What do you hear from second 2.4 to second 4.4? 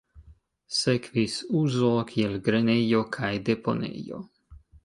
grenejo kaj deponejo.